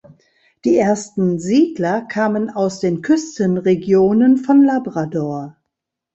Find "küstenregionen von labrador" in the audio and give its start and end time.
3.03-5.57